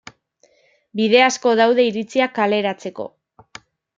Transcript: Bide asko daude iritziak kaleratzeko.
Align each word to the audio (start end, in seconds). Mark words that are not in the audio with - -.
Bide 0.99 1.19
asko 1.25 1.51
daude 1.59 1.85
iritziak 1.89 2.35
kaleratzeko. 2.39 3.09